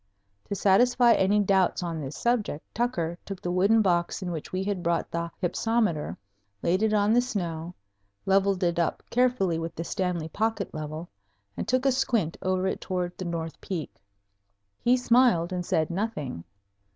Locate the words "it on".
6.81-7.13